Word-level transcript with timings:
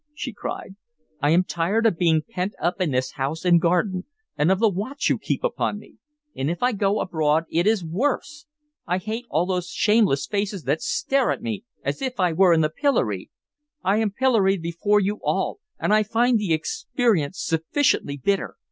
she 0.15 0.33
cried. 0.33 0.73
"I 1.21 1.29
am 1.29 1.43
tired 1.43 1.85
of 1.85 1.95
being 1.99 2.23
pent 2.27 2.55
up 2.59 2.81
in 2.81 2.89
this 2.89 3.11
house 3.11 3.45
and 3.45 3.61
garden, 3.61 4.05
and 4.35 4.51
of 4.51 4.57
the 4.57 4.67
watch 4.67 5.11
you 5.11 5.19
keep 5.19 5.43
upon 5.43 5.77
me. 5.77 5.97
And 6.35 6.49
if 6.49 6.63
I 6.63 6.71
go 6.71 6.99
abroad, 7.01 7.43
it 7.51 7.67
is 7.67 7.85
worse! 7.85 8.47
I 8.87 8.97
hate 8.97 9.27
all 9.29 9.45
those 9.45 9.69
shameless 9.69 10.25
faces 10.25 10.63
that 10.63 10.81
stare 10.81 11.29
at 11.29 11.43
me 11.43 11.65
as 11.83 12.01
if 12.01 12.19
I 12.19 12.33
were 12.33 12.51
in 12.51 12.61
the 12.61 12.69
pillory. 12.71 13.29
I 13.83 13.97
am 13.97 14.09
pilloried 14.09 14.63
before 14.63 14.99
you 14.99 15.19
all, 15.21 15.59
and 15.77 15.93
I 15.93 16.01
find 16.01 16.39
the 16.39 16.51
experience 16.51 17.39
sufficiently 17.39 18.17
bitter. 18.17 18.55